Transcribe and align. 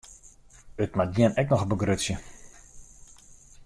It 0.85 0.91
moat 0.99 1.11
jin 1.17 1.37
ek 1.41 1.51
noch 1.53 1.67
begrutsje. 1.69 2.15